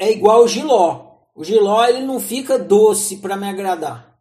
[0.00, 1.10] é igual o giló.
[1.34, 4.18] O giló ele não fica doce para me agradar.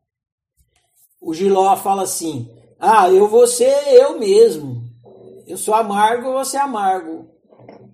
[1.21, 4.83] O giló fala assim: "Ah, eu vou ser eu mesmo.
[5.47, 7.29] Eu sou amargo, vou ser amargo."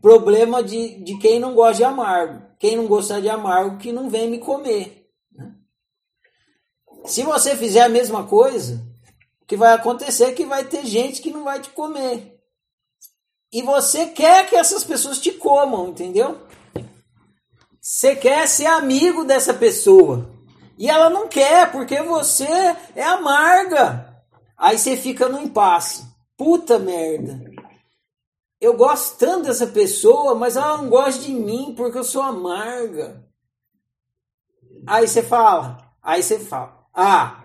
[0.02, 2.42] Problema de, de quem não gosta de amargo.
[2.60, 5.08] Quem não gosta de amargo que não vem me comer.
[5.32, 5.54] Né?
[7.06, 8.84] Se você fizer a mesma coisa,
[9.42, 12.40] o que vai acontecer é que vai ter gente que não vai te comer.
[13.52, 16.40] E você quer que essas pessoas te comam, entendeu?
[17.88, 20.28] Você quer ser amigo dessa pessoa.
[20.76, 22.48] E ela não quer, porque você
[22.96, 24.24] é amarga.
[24.58, 26.04] Aí você fica no impasse.
[26.36, 27.40] Puta merda.
[28.60, 33.24] Eu gosto tanto dessa pessoa, mas ela não gosta de mim porque eu sou amarga.
[34.88, 37.44] Aí você fala, aí você fala, ah,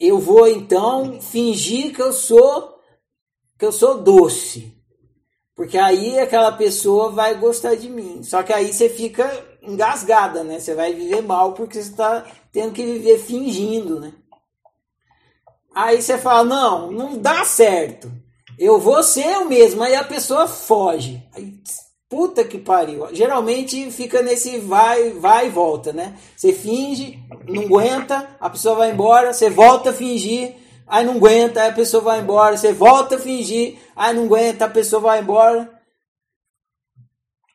[0.00, 2.76] eu vou então fingir que eu sou
[3.56, 4.76] que eu sou doce.
[5.54, 8.24] Porque aí aquela pessoa vai gostar de mim.
[8.24, 9.24] Só que aí você fica
[9.66, 10.58] engasgada, né?
[10.58, 14.12] Você vai viver mal porque você está tendo que viver fingindo, né?
[15.74, 18.10] Aí você fala, não, não dá certo.
[18.58, 19.82] Eu vou ser eu mesmo.
[19.82, 21.22] Aí a pessoa foge.
[21.34, 21.52] Aí,
[22.08, 23.06] puta que pariu.
[23.12, 26.16] Geralmente fica nesse vai, vai e volta, né?
[26.34, 30.54] Você finge, não aguenta, a pessoa vai embora, você volta a fingir,
[30.86, 34.64] aí não aguenta, aí a pessoa vai embora, você volta a fingir, aí não aguenta,
[34.64, 35.75] a pessoa vai embora.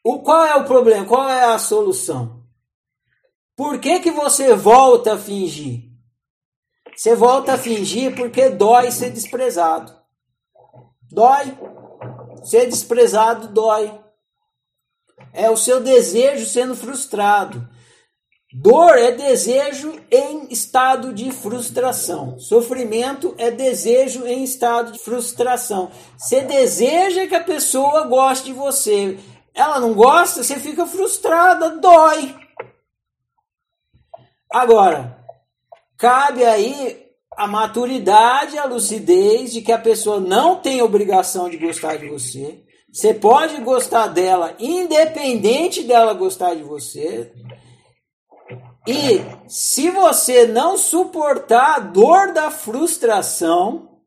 [0.04, 1.06] O, qual é o problema?
[1.06, 2.42] Qual é a solução?
[3.56, 5.84] Por que, que você volta a fingir?
[6.96, 9.96] Você volta a fingir porque dói ser desprezado.
[11.12, 11.58] Dói.
[12.44, 13.94] Ser desprezado dói.
[15.34, 17.70] É o seu desejo sendo frustrado.
[18.54, 22.38] Dor é desejo em estado de frustração.
[22.38, 25.90] Sofrimento é desejo em estado de frustração.
[26.18, 29.18] Você deseja que a pessoa goste de você.
[29.54, 32.36] Ela não gosta, você fica frustrada, dói.
[34.52, 35.18] Agora,
[35.98, 41.98] cabe aí a maturidade, a lucidez de que a pessoa não tem obrigação de gostar
[41.98, 42.64] de você.
[42.92, 47.32] Você pode gostar dela independente dela gostar de você.
[48.86, 54.02] E se você não suportar a dor da frustração,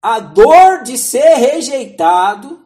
[0.00, 2.59] a dor de ser rejeitado,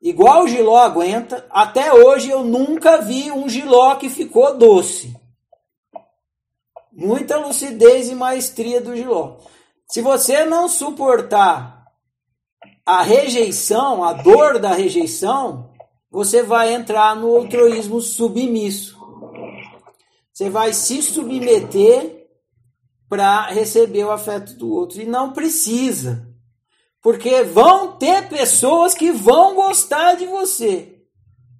[0.00, 5.20] igual o giló aguenta, até hoje eu nunca vi um giló que ficou doce
[7.00, 9.38] muita lucidez e maestria do Giló.
[9.86, 11.86] Se você não suportar
[12.84, 15.70] a rejeição, a dor da rejeição,
[16.10, 18.98] você vai entrar no altruísmo submisso.
[20.32, 22.28] Você vai se submeter
[23.08, 25.00] para receber o afeto do outro.
[25.00, 26.28] E não precisa.
[27.02, 31.00] Porque vão ter pessoas que vão gostar de você.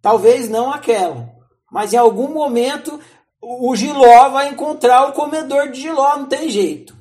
[0.03, 1.31] Talvez não aquela.
[1.71, 3.01] Mas em algum momento
[3.41, 6.95] o giló vai encontrar o comedor de giló, não tem jeito.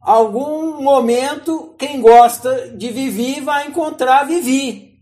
[0.00, 5.00] Algum momento, quem gosta de Vivi vai encontrar Vivi.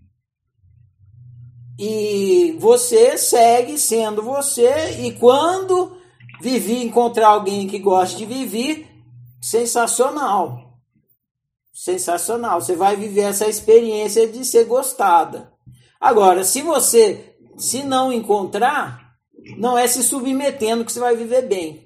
[1.78, 5.96] E você segue sendo você, e quando
[6.40, 8.86] Vivi encontrar alguém que gosta de Vivi,
[9.42, 10.73] sensacional.
[11.74, 12.60] Sensacional.
[12.60, 15.52] Você vai viver essa experiência de ser gostada.
[16.00, 19.16] Agora, se você se não encontrar,
[19.56, 21.83] não é se submetendo que você vai viver bem.